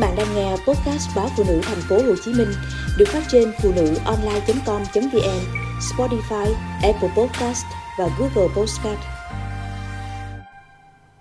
[0.00, 2.48] bạn đang nghe podcast báo phụ nữ thành phố Hồ Chí Minh
[2.98, 5.40] được phát trên phụ nữ online.com.vn,
[5.80, 7.64] Spotify, Apple Podcast
[7.98, 9.00] và Google Podcast.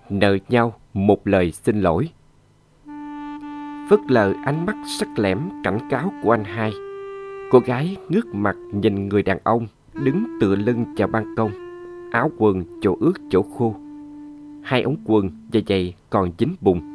[0.10, 2.10] Nợ nhau một lời xin lỗi.
[3.90, 6.72] Phớt lờ ánh mắt sắc lẻm cảnh cáo của anh hai.
[7.52, 11.52] Cô gái ngước mặt nhìn người đàn ông đứng tựa lưng chào ban công,
[12.12, 13.76] áo quần chỗ ướt chỗ khô.
[14.64, 16.89] Hai ống quần và giày còn dính bùn,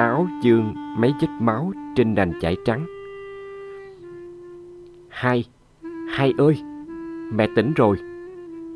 [0.00, 2.86] áo dương mấy vết máu trên nền chải trắng.
[5.08, 5.44] Hai,
[6.08, 6.62] hai ơi,
[7.32, 7.96] mẹ tỉnh rồi,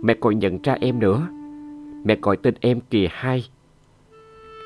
[0.02, 1.28] mẹ còn nhận ra em nữa.
[2.04, 3.44] Mẹ gọi tên em kìa hai.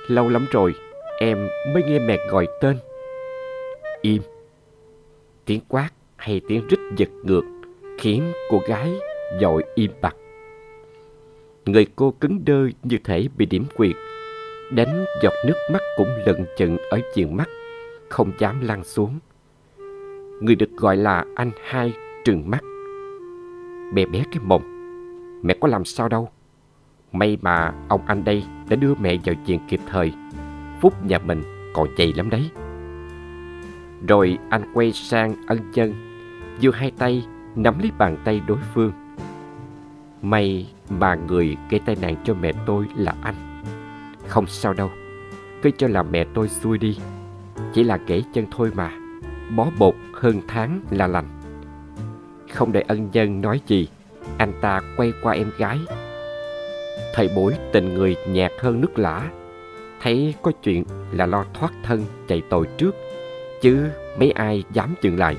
[0.08, 0.74] Lâu lắm rồi,
[1.20, 2.76] em mới nghe mẹ gọi tên.
[4.02, 4.22] Im.
[5.44, 7.44] Tiếng quát hay tiếng rít giật ngược
[7.98, 8.92] khiến cô gái
[9.40, 10.16] dội im bặt.
[11.66, 13.96] Người cô cứng đơ như thể bị điểm quyệt.
[14.70, 17.48] Đánh giọt nước mắt cũng lận chận ở viền mắt,
[18.08, 19.18] không dám lăn xuống.
[20.40, 21.92] Người được gọi là anh hai
[22.24, 22.60] trừng mắt.
[23.94, 24.62] Bé bé cái mồm,
[25.42, 26.28] mẹ có làm sao đâu.
[27.12, 30.12] May mà ông anh đây đã đưa mẹ vào chuyện kịp thời.
[30.80, 31.42] Phúc nhà mình
[31.74, 32.50] còn dày lắm đấy.
[34.08, 35.94] Rồi anh quay sang ân chân,
[36.60, 38.92] giơ hai tay nắm lấy bàn tay đối phương.
[40.22, 43.47] May mà người gây tai nạn cho mẹ tôi là anh.
[44.28, 44.90] Không sao đâu,
[45.62, 46.98] cứ cho là mẹ tôi xui đi.
[47.74, 48.92] Chỉ là kể chân thôi mà,
[49.56, 51.28] bó bột hơn tháng là lành.
[52.52, 53.88] Không để ân nhân nói gì,
[54.38, 55.78] anh ta quay qua em gái.
[57.14, 59.30] Thầy bối tình người nhạt hơn nước lã,
[60.02, 62.96] thấy có chuyện là lo thoát thân chạy tội trước,
[63.62, 63.88] chứ
[64.18, 65.36] mấy ai dám dừng lại.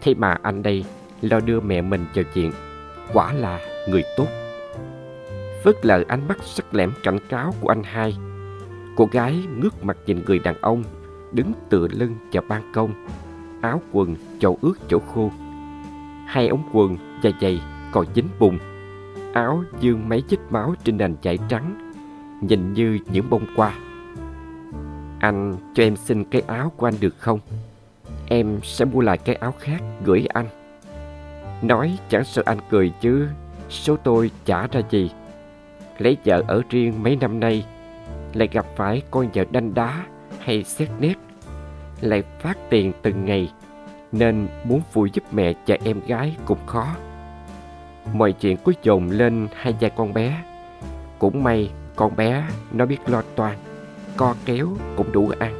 [0.00, 0.84] Thế mà anh đây
[1.22, 2.52] lo đưa mẹ mình vào chuyện,
[3.12, 4.26] quả là người tốt.
[5.64, 8.16] Phớt lờ ánh mắt sắc lẻm cảnh cáo của anh hai.
[8.96, 10.84] Cô gái ngước mặt nhìn người đàn ông
[11.32, 13.06] đứng tựa lưng vào ban công,
[13.60, 15.30] áo quần chỗ ướt chỗ khô.
[16.26, 18.58] Hai ống quần dài giày còn dính bùn,
[19.32, 21.92] áo dương mấy vết máu trên nền chải trắng,
[22.40, 23.74] nhìn như những bông hoa.
[25.20, 27.40] Anh cho em xin cái áo của anh được không?
[28.26, 30.46] Em sẽ mua lại cái áo khác gửi anh.
[31.62, 33.28] Nói chẳng sợ anh cười chứ,
[33.68, 35.10] số tôi trả ra gì.
[35.98, 37.64] Lấy vợ ở riêng mấy năm nay,
[38.34, 40.04] lại gặp phải con vợ đanh đá
[40.38, 41.14] hay xét nét,
[42.00, 43.52] lại phát tiền từng ngày,
[44.12, 46.86] nên muốn phụ giúp mẹ và em gái cũng khó.
[48.12, 50.42] Mọi chuyện cứ dồn lên hai vai con bé.
[51.18, 53.56] Cũng may con bé nó biết lo toan,
[54.16, 55.54] co kéo cũng đủ ăn.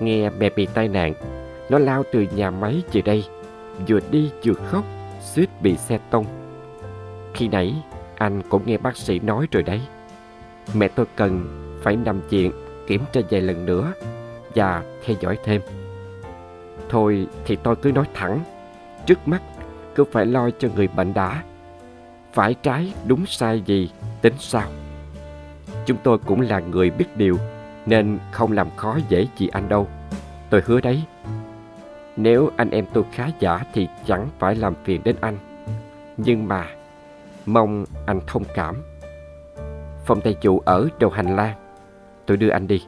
[0.00, 1.14] Nghe mẹ bị tai nạn,
[1.70, 3.24] nó lao từ nhà máy về đây,
[3.88, 4.84] vừa đi vừa khóc,
[5.20, 6.24] suýt bị xe tông.
[7.34, 7.74] Khi nãy,
[8.20, 9.80] anh cũng nghe bác sĩ nói rồi đấy.
[10.74, 11.44] Mẹ tôi cần
[11.82, 12.52] phải nằm viện
[12.86, 13.92] kiểm tra vài lần nữa
[14.54, 15.60] và theo dõi thêm.
[16.88, 18.40] Thôi thì tôi cứ nói thẳng,
[19.06, 19.42] trước mắt
[19.94, 21.42] cứ phải lo cho người bệnh đã.
[22.32, 23.90] Phải trái đúng sai gì
[24.22, 24.68] tính sao.
[25.86, 27.36] Chúng tôi cũng là người biết điều
[27.86, 29.88] nên không làm khó dễ gì anh đâu.
[30.50, 31.02] Tôi hứa đấy.
[32.16, 35.38] Nếu anh em tôi khá giả thì chẳng phải làm phiền đến anh.
[36.16, 36.66] Nhưng mà
[37.46, 38.82] mong anh thông cảm.
[40.06, 41.54] Phòng tài chủ ở đầu hành lang.
[42.26, 42.82] Tôi đưa anh đi.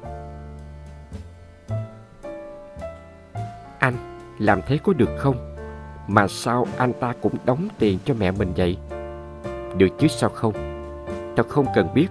[3.79, 3.95] Anh,
[4.39, 5.55] làm thế có được không?
[6.09, 8.77] Mà sao anh ta cũng đóng tiền cho mẹ mình vậy?
[9.77, 10.53] Được chứ sao không?
[11.37, 12.09] Tao không cần biết.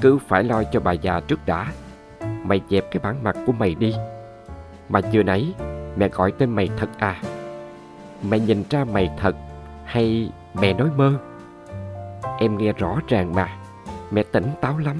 [0.00, 1.72] Cứ phải lo cho bà già trước đã.
[2.20, 3.94] Mày dẹp cái bản mặt của mày đi.
[4.88, 5.54] Mà vừa nãy,
[5.96, 7.22] mẹ gọi tên mày thật à?
[8.28, 9.36] Mẹ nhìn ra mày thật
[9.84, 11.18] hay mẹ nói mơ?
[12.38, 13.48] Em nghe rõ ràng mà.
[14.10, 14.96] Mẹ tỉnh táo lắm.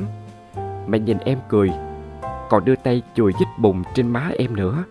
[0.86, 1.72] Mẹ nhìn em cười,
[2.48, 4.84] còn đưa tay chùi dít bùn trên má em nữa.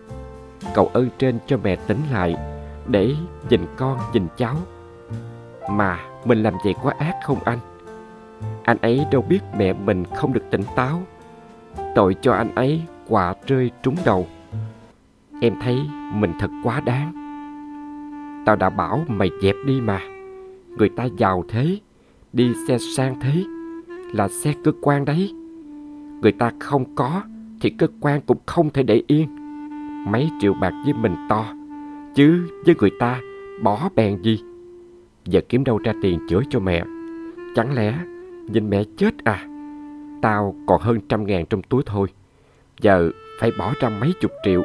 [0.74, 2.36] Cậu ơn trên cho mẹ tỉnh lại
[2.86, 3.14] để
[3.50, 4.56] nhìn con nhìn cháu.
[5.70, 7.58] Mà mình làm vậy quá ác không anh?
[8.64, 11.02] Anh ấy đâu biết mẹ mình không được tỉnh táo.
[11.94, 14.26] Tội cho anh ấy quả rơi trúng đầu.
[15.40, 15.80] Em thấy
[16.12, 17.12] mình thật quá đáng.
[18.46, 20.00] Tao đã bảo mày dẹp đi mà.
[20.68, 21.78] Người ta giàu thế,
[22.34, 23.44] đi xe sang thế,
[24.12, 25.32] là xe cơ quan đấy.
[26.22, 27.22] Người ta không có
[27.60, 29.28] thì cơ quan cũng không thể để yên.
[30.10, 31.46] Mấy triệu bạc với mình to,
[32.14, 33.20] chứ với người ta
[33.62, 34.40] bỏ bèn gì.
[35.24, 36.84] Giờ kiếm đâu ra tiền chữa cho mẹ.
[37.54, 37.98] Chẳng lẽ
[38.48, 39.46] nhìn mẹ chết à?
[40.22, 42.08] Tao còn hơn trăm ngàn trong túi thôi.
[42.80, 43.10] Giờ
[43.40, 44.62] phải bỏ ra mấy chục triệu.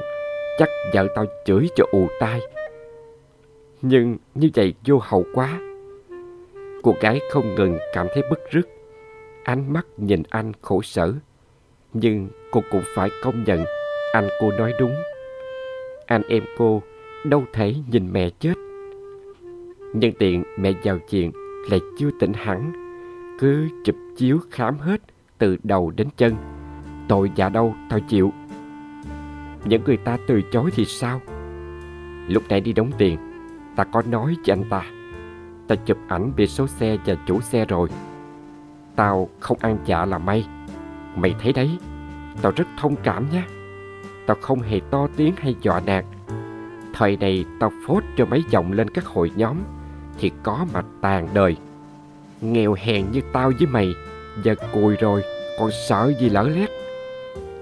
[0.60, 2.40] Chắc vợ tao chửi cho ù tai.
[3.82, 5.60] Nhưng như vậy vô hậu quá.
[6.84, 8.70] Cô gái không ngừng cảm thấy bức rứt.
[9.44, 11.14] Ánh mắt nhìn anh khổ sở.
[11.94, 13.66] Nhưng cô cũng phải công nhận
[14.14, 14.96] Anh cô nói đúng.
[16.06, 16.82] Anh em cô
[17.26, 18.54] đâu thể nhìn mẹ chết.
[19.94, 21.32] Nhân tiện mẹ vào chuyện
[21.70, 22.72] lại chưa tỉnh hẳn,
[23.40, 25.02] cứ chụp chiếu khám hết
[25.38, 26.36] từ đầu đến chân.
[27.08, 28.34] Tội dạ đâu tao chịu.
[29.66, 31.22] Những người ta từ chối thì sao?
[32.28, 33.18] Lúc nãy đi đóng tiền,
[33.76, 34.99] ta có nói cho anh ta.
[35.70, 37.90] Ta chụp ảnh biển số xe và chủ xe rồi.
[38.96, 40.46] Tao không ăn chạ là may.
[41.16, 41.78] Mày thấy đấy,
[42.42, 43.44] tao rất thông cảm nhé.
[44.28, 46.06] Tao không hề to tiếng hay dọa nạt.
[46.94, 49.58] Thời này tao phốt cho mấy giọng lên các hội nhóm
[50.20, 51.56] thì có mà tàn đời.
[52.42, 53.94] Nghèo hèn như tao với mày,
[54.44, 55.24] giờ cùi rồi,
[55.60, 56.70] còn sợ gì lỡ lét.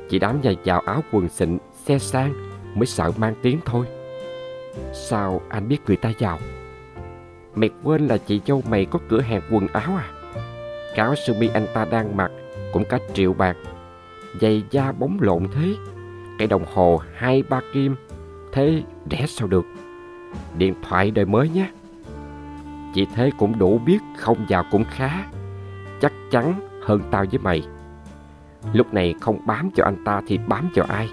[0.09, 2.33] Chỉ đám nhà giàu áo quần xịn, xe sang
[2.75, 3.85] mới sợ mang tiếng thôi.
[4.93, 6.39] Sao anh biết người ta giàu?
[7.57, 10.07] Mày quên là chị dâu mày có cửa hàng quần áo à?
[10.95, 12.31] Cái áo sơ mi anh ta đang mặc
[12.73, 13.57] cũng cả triệu bạc.
[14.41, 15.75] Giày da bóng lộn thế.
[16.39, 17.95] Cái đồng hồ hai ba kim.
[18.53, 19.65] Thế rẻ sao được?
[20.57, 21.69] Điện thoại đời mới nhé.
[22.93, 25.25] Chị thế cũng đủ biết không giàu cũng khá.
[26.01, 26.53] Chắc chắn
[26.83, 27.63] hơn tao với mày.
[28.73, 31.09] Lúc này không bám cho anh ta thì bám cho ai?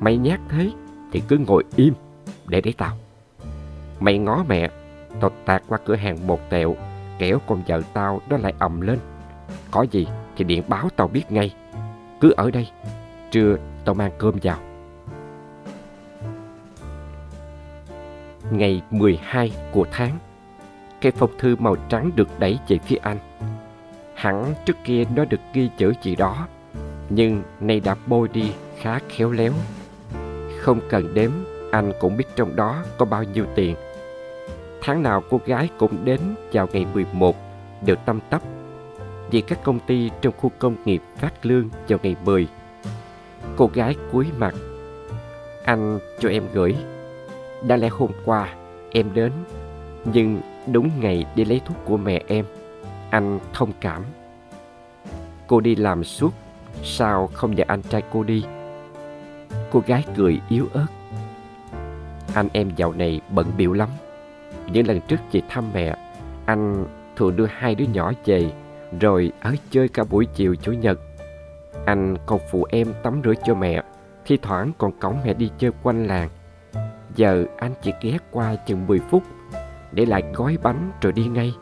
[0.00, 0.70] Mày nhát thế
[1.12, 1.94] thì cứ ngồi im
[2.48, 2.96] để đấy tao.
[4.00, 4.70] Mày ngó mẹ,
[5.20, 6.76] tao tạt qua cửa hàng một tẹo,
[7.18, 8.98] kéo con vợ tao nó lại ầm lên.
[9.70, 11.54] Có gì thì điện báo tao biết ngay.
[12.20, 12.68] Cứ ở đây,
[13.30, 14.58] trưa tao mang cơm vào.
[18.50, 20.18] Ngày 12 của tháng,
[21.00, 23.18] cây phong thư màu trắng được đẩy về phía anh.
[24.14, 26.46] Hẳn trước kia nó được ghi chữ gì đó,
[27.08, 29.52] nhưng nay đã bôi đi khá khéo léo.
[30.60, 31.30] Không cần đếm,
[31.72, 33.76] anh cũng biết trong đó có bao nhiêu tiền.
[34.86, 36.20] Tháng nào cô gái cũng đến
[36.52, 37.36] vào ngày 11
[37.86, 38.42] đều tâm tấp
[39.30, 42.48] vì các công ty trong khu công nghiệp phát lương vào ngày 10.
[43.56, 44.54] Cô gái cúi mặt.
[45.64, 46.76] Anh cho em gửi.
[47.62, 48.54] Đã lẽ hôm qua
[48.90, 49.32] em đến,
[50.04, 52.44] nhưng đúng ngày đi lấy thuốc của mẹ em.
[53.10, 54.04] Anh thông cảm.
[55.46, 56.32] Cô đi làm suốt,
[56.82, 58.44] sao không nhờ anh trai cô đi?
[59.70, 60.86] Cô gái cười yếu ớt.
[62.34, 63.88] Anh em dạo này bận biểu lắm.
[64.72, 65.96] Những lần trước về thăm mẹ,
[66.46, 66.86] anh
[67.16, 68.50] thường đưa hai đứa nhỏ về
[69.00, 71.00] rồi ở chơi cả buổi chiều chủ nhật.
[71.84, 73.82] Anh còn phụ em tắm rửa cho mẹ,
[74.26, 76.28] thi thoảng còn cõng mẹ đi chơi quanh làng.
[77.16, 79.22] Giờ anh chỉ ghé qua chừng 10 phút
[79.92, 81.54] để lại gói bánh rồi đi ngay.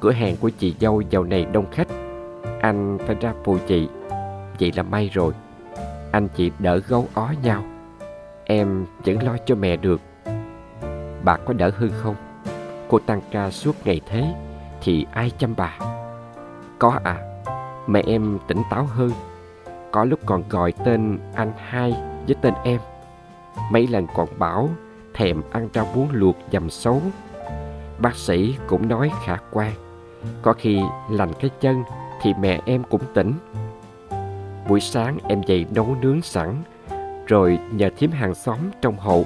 [0.00, 1.88] Cửa hàng của chị dâu dạo này đông khách,
[2.60, 3.88] anh phải ra phụ chị.
[4.60, 5.32] Vậy là may rồi,
[6.12, 7.64] anh chị đỡ gấu ó nhau.
[8.44, 10.00] Em vẫn lo cho mẹ được.
[11.26, 12.14] Bà có đỡ hơn không?
[12.88, 14.34] Cô tăng ca suốt ngày thế
[14.82, 15.78] thì ai chăm bà?
[16.78, 17.40] Có à,
[17.86, 19.10] mẹ em tỉnh táo hơn.
[19.90, 21.94] Có lúc còn gọi tên anh hai
[22.26, 22.80] với tên em.
[23.72, 24.68] Mấy lần còn bảo
[25.14, 27.02] thèm ăn rau muống luộc dầm xấu.
[27.98, 29.72] Bác sĩ cũng nói khả quan.
[30.42, 30.80] Có khi
[31.10, 31.82] lành cái chân
[32.22, 33.32] thì mẹ em cũng tỉnh.
[34.68, 36.56] Buổi sáng em dậy nấu nướng sẵn,
[37.26, 39.24] rồi nhờ thím hàng xóm trong hộ.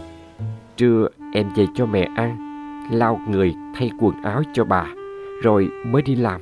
[0.77, 2.37] Trưa em về cho mẹ ăn,
[2.93, 4.87] lau người thay quần áo cho bà,
[5.43, 6.41] rồi mới đi làm.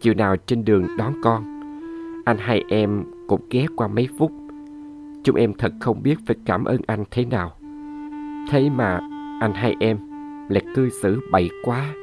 [0.00, 1.44] Chiều nào trên đường đón con,
[2.24, 4.32] anh hai em cũng ghé qua mấy phút.
[5.24, 7.52] Chúng em thật không biết phải cảm ơn anh thế nào.
[8.50, 9.00] Thế mà
[9.40, 9.98] anh hai em
[10.48, 11.94] lại cư xử bậy quá.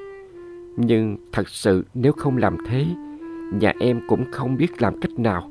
[0.78, 2.86] Nhưng thật sự nếu không làm thế,
[3.54, 5.50] nhà em cũng không biết làm cách nào.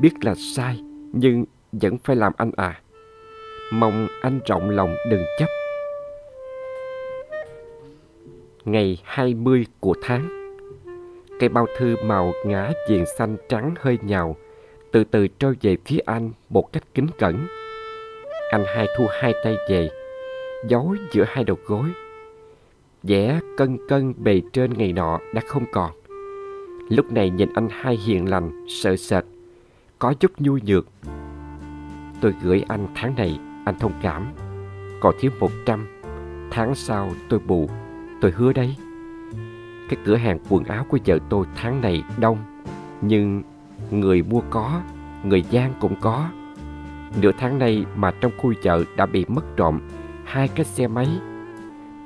[0.00, 0.80] Biết là sai,
[1.12, 2.80] nhưng vẫn phải làm anh à.
[3.72, 5.46] Mong anh rộng lòng đừng chấp.
[8.64, 10.28] Ngày 20 của tháng
[11.40, 14.36] Cây bao thư màu ngã viền xanh trắng hơi nhào
[14.92, 17.46] Từ từ trôi về phía anh một cách kính cẩn.
[18.50, 19.90] Anh hai thu hai tay về
[20.68, 21.88] Giấu giữa hai đầu gối.
[23.02, 25.92] Vẻ cân cân bề trên ngày nọ đã không còn.
[26.88, 29.24] Lúc này nhìn anh hai hiền lành, sợ sệt
[29.98, 30.86] Có chút nhu nhược.
[32.20, 34.26] Tôi gửi anh tháng này anh thông cảm.
[35.00, 35.86] Còn thiếu một trăm,
[36.50, 37.68] Tháng sau tôi bù,
[38.20, 38.76] Tôi hứa đấy.
[39.88, 42.38] Cái cửa hàng quần áo của vợ tôi tháng này đông,
[43.00, 43.42] Nhưng
[43.90, 44.80] người mua có,
[45.24, 46.28] Người gian cũng có.
[47.20, 49.80] Nửa tháng nay mà trong khu chợ đã bị mất trộm
[50.24, 51.08] Hai cái xe máy.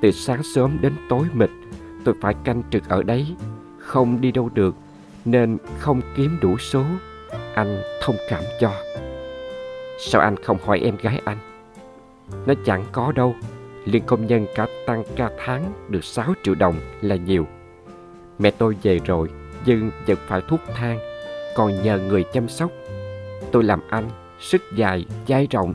[0.01, 1.49] Từ sáng sớm đến tối mịt,
[2.03, 3.35] Tôi phải canh trực ở đấy,
[3.77, 4.75] Không đi đâu được,
[5.25, 6.83] Nên không kiếm đủ số.
[7.55, 8.71] Anh thông cảm cho.
[9.99, 11.37] Sao anh không hỏi em gái anh?
[12.45, 13.35] Nó chẳng có đâu
[13.85, 17.47] Lương công nhân cả tăng ca tháng được 6 triệu đồng là nhiều
[18.39, 19.29] Mẹ tôi về rồi
[19.65, 20.99] Nhưng vẫn phải thuốc thang
[21.55, 22.71] Còn nhờ người chăm sóc
[23.51, 24.09] Tôi làm anh
[24.39, 25.73] sức dài, dai rộng,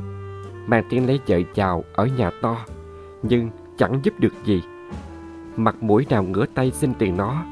[0.67, 2.57] mang tiếng lấy vợ chào ở nhà to,
[3.23, 4.63] nhưng chẳng giúp được gì.
[5.57, 7.45] Mặt mũi nào ngửa tay xin tiền nó.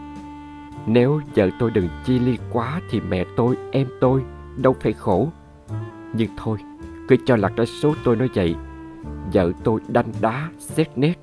[0.87, 4.23] Nếu vợ tôi đừng chi ly quá thì mẹ tôi, em tôi
[4.57, 5.29] đâu phải khổ.
[6.13, 6.59] Nhưng thôi,
[7.09, 8.55] cứ cho là cái số tôi nói vậy.
[9.33, 11.15] Vợ tôi đanh đá, xét nét,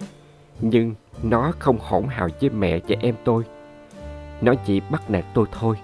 [0.62, 3.44] nhưng nó không hỗn hào với mẹ và em tôi.
[4.42, 5.76] Nó chỉ bắt nạt tôi thôi.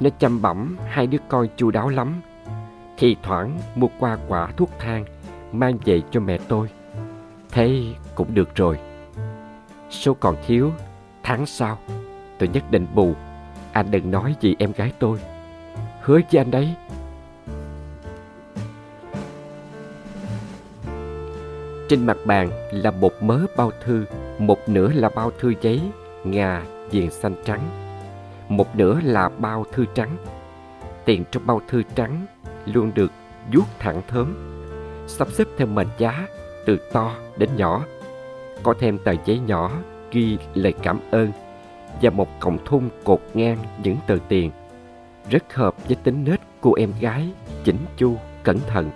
[0.00, 2.20] Nó chăm bẩm hai đứa con chu đáo lắm.
[2.96, 5.04] Thì thoảng mua qua quả thuốc thang
[5.52, 6.68] mang về cho mẹ tôi.
[7.50, 7.82] Thế
[8.14, 8.78] cũng được rồi.
[9.90, 10.72] Số còn thiếu,
[11.22, 11.78] tháng sau
[12.38, 13.14] tôi nhất định bù.
[13.72, 15.18] Anh đừng nói gì em gái tôi.
[16.00, 16.74] Hứa với anh đấy.
[21.88, 24.04] Trên mặt bàn là một mớ bao thư,
[24.38, 25.80] một nửa là bao thư giấy,
[26.24, 27.60] ngà, viền xanh trắng.
[28.48, 30.16] Một nửa là bao thư trắng.
[31.04, 32.26] Tiền trong bao thư trắng
[32.66, 33.12] luôn được
[33.52, 34.34] vuốt thẳng thớm,
[35.06, 36.26] sắp xếp theo mệnh giá
[36.66, 37.84] từ to đến nhỏ.
[38.62, 39.70] Có thêm tờ giấy nhỏ
[40.12, 41.32] ghi lời cảm ơn
[42.02, 44.50] và một cọng thun cột ngang những tờ tiền.
[45.30, 47.28] Rất hợp với tính nết cô em gái,
[47.64, 48.90] chỉnh chu, cẩn thận.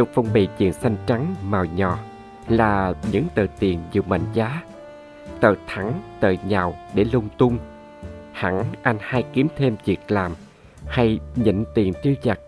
[0.00, 1.98] Trong phong bì chuyện xanh trắng màu nhò
[2.48, 4.62] là những tờ tiền nhiều mệnh giá.
[5.40, 7.58] Tờ thẳng, tờ nhào để lung tung.
[8.32, 10.32] Hẳn anh hay kiếm thêm việc làm
[10.86, 12.38] hay nhịn tiền tiêu vặt.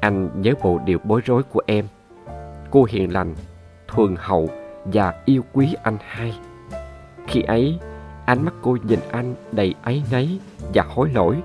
[0.00, 1.86] Anh nhớ bộ điều bối rối của em.
[2.70, 3.34] Cô hiền lành,
[3.88, 4.48] thuần hậu
[4.84, 6.34] và yêu quý anh hai.
[7.26, 7.78] Khi ấy,
[8.26, 10.38] ánh mắt cô nhìn anh đầy áy náy
[10.74, 11.36] và hối lỗi.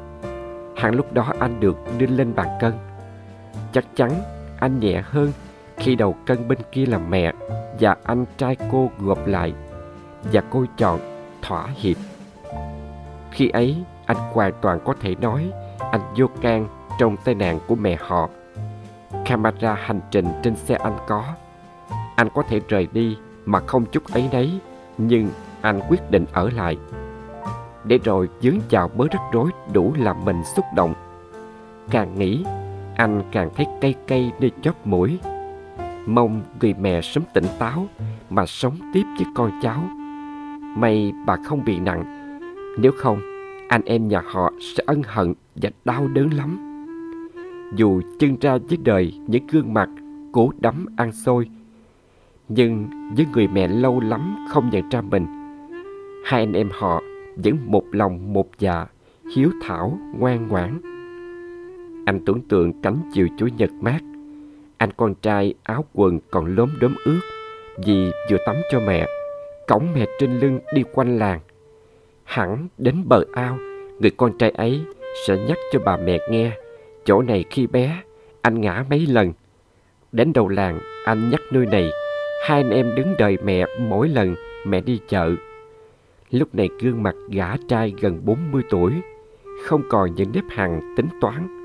[0.76, 2.74] Hẳn lúc đó anh được đưa lên bàn cân.
[3.74, 4.12] Chắc chắn
[4.60, 5.32] anh nhẹ hơn
[5.78, 7.34] khi đầu cân bên kia là mẹ
[7.80, 9.54] và anh trai cô gộp lại
[10.34, 11.00] và cô chọn
[11.42, 11.98] thỏa hiệp.
[13.32, 15.52] Khi ấy, anh hoàn toàn có thể nói
[15.92, 16.68] anh vô can
[17.00, 18.30] trong tai nạn của mẹ họ.
[19.26, 21.24] Camera hành trình trên xe anh có.
[22.16, 24.60] Anh có thể rời đi mà không chút ấy nấy,
[24.98, 25.30] nhưng
[25.62, 26.78] anh quyết định ở lại.
[27.84, 30.94] Để rồi dướng vào bớ rắc rối đủ làm mình xúc động.
[31.90, 32.46] Càng nghĩ,
[33.00, 35.20] anh càng thấy cay cay nơi chóp mũi.
[36.06, 37.88] Mong người mẹ sớm tỉnh táo
[38.30, 39.84] mà sống tiếp với con cháu.
[40.78, 42.04] May bà không bị nặng,
[42.80, 43.22] nếu không
[43.70, 46.60] anh em nhà họ sẽ ân hận và đau đớn lắm.
[47.76, 49.90] Dù chân ra với đời những gương mặt
[50.32, 51.50] cố đắm ăn xôi,
[52.50, 55.26] nhưng với người mẹ lâu lắm không nhận ra mình,
[56.26, 57.02] hai anh em họ
[57.36, 58.86] vẫn một lòng một dạ,
[59.36, 60.99] hiếu thảo, ngoan ngoãn.
[62.10, 64.00] Anh tưởng tượng cánh chiều chủ nhật mát,
[64.78, 67.20] anh con trai áo quần còn lốm đốm ướt
[67.86, 69.08] vì vừa tắm cho mẹ,
[69.68, 71.40] cõng mẹ trên lưng đi quanh làng.
[72.24, 73.58] Hẳn đến bờ ao,
[74.00, 74.82] người con trai ấy
[75.28, 76.52] sẽ nhắc cho bà mẹ nghe,
[77.06, 78.02] chỗ này khi bé,
[78.42, 79.34] anh ngã mấy lần.
[80.12, 81.90] Đến đầu làng, anh nhắc nơi này,
[82.48, 84.36] hai anh em đứng đợi mẹ mỗi lần
[84.66, 85.32] mẹ đi chợ.
[86.32, 88.94] Lúc này gương mặt gã trai gần 40 tuổi,
[89.66, 91.59] không còn những nếp hằn tính toán,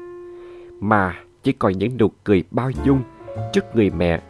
[0.85, 3.03] mà chỉ còn những nụ cười bao dung
[3.53, 4.21] trước người mẹ,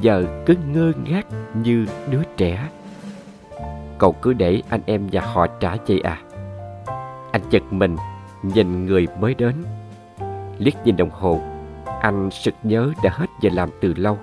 [0.00, 2.68] giờ cứ ngơ ngác như đứa trẻ.
[3.98, 6.22] Cậu cứ để anh em và họ trả vậy à?
[7.32, 7.96] Anh chật mình,
[8.42, 9.54] nhìn người mới đến.
[10.58, 11.40] Liếc nhìn đồng hồ,
[12.00, 14.18] anh sực nhớ đã hết giờ làm từ lâu.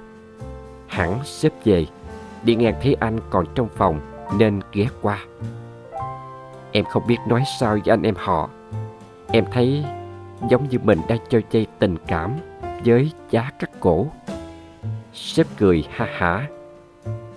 [0.87, 1.85] Hẳn xếp về,
[2.43, 3.99] đi ngang thấy anh còn trong phòng
[4.37, 5.19] nên ghé qua.
[6.71, 8.49] Em không biết nói sao với anh em họ.
[9.31, 9.83] Em thấy
[10.49, 12.31] giống như mình đang chơi chơi tình cảm
[12.85, 14.07] với giá cắt cổ.
[15.13, 16.47] Sếp cười ha hả.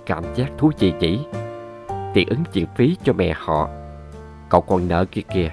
[0.06, 1.18] Cảm giác thú vị nhỉ?
[2.14, 3.68] Tiền ứng chuyện phí cho mẹ họ.
[4.48, 5.50] Cậu còn nợ kia kìa.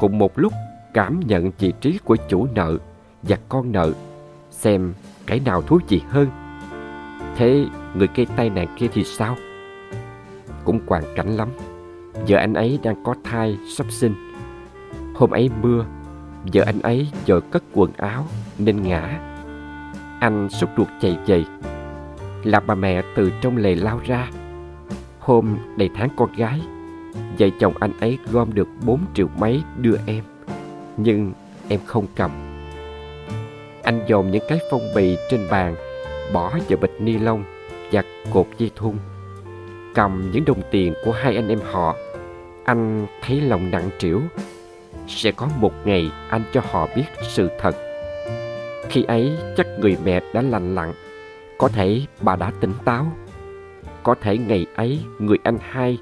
[0.00, 0.52] Cùng một lúc
[0.94, 2.78] cảm nhận vị trí của chủ nợ
[3.22, 3.92] và con nợ.
[4.50, 4.94] Xem
[5.26, 6.28] cái nào thú vị hơn.
[7.36, 7.64] Thế
[7.94, 9.36] người cây tay nạn kia thì sao?
[10.64, 11.48] Cũng hoàn cảnh lắm.
[12.26, 14.14] Giờ anh ấy đang có thai sắp sinh.
[15.14, 15.84] Hôm ấy mưa,
[16.52, 18.26] vợ anh ấy vội cất quần áo
[18.58, 19.20] nên ngã.
[20.20, 21.44] Anh sốt ruột chạy chạy.
[22.44, 24.30] Là bà mẹ từ trong lề lao ra.
[25.18, 26.60] Hôm đầy tháng con gái,
[27.38, 30.24] vợ chồng anh ấy gom được 4 triệu mấy đưa em.
[30.96, 31.32] Nhưng
[31.68, 32.30] em không cầm.
[33.82, 35.74] Anh dồn những cái phong bì trên bàn,
[36.32, 37.44] bỏ vào bịch ni lông
[37.92, 38.96] và cột dây thun
[39.94, 41.96] cầm những đồng tiền của hai anh em họ
[42.64, 44.20] anh thấy lòng nặng trĩu
[45.10, 47.76] sẽ có một ngày anh cho họ biết sự thật.
[48.88, 50.92] Khi ấy chắc người mẹ đã lành lặn.
[51.58, 53.06] Có thể bà đã tỉnh táo.
[54.02, 55.98] Có thể ngày ấy người anh hai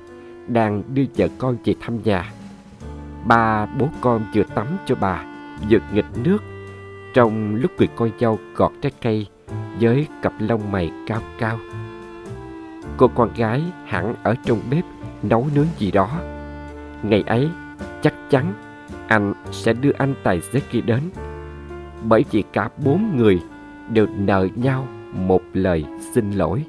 [0.47, 2.33] đang đưa vợ con về thăm nhà.
[3.25, 5.25] Ba bố con vừa tắm cho bà
[5.71, 6.39] vượt nghịch nước.
[7.15, 9.27] Trong lúc người con dâu gọt trái cây
[9.81, 11.59] với cặp lông mày cao cao.
[12.97, 14.85] Cô con gái hẳn ở trong bếp
[15.23, 16.09] nấu nướng gì đó.
[17.03, 17.49] Ngày ấy,
[18.03, 18.53] chắc chắn
[19.09, 21.01] anh sẽ đưa anh tài xế kia đến.
[22.05, 23.41] Bởi vì cả bốn người
[23.93, 25.85] đều nợ nhau một lời
[26.15, 26.65] xin lỗi.